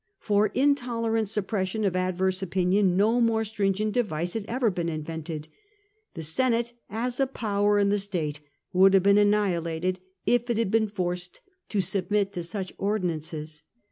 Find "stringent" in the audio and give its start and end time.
3.45-3.91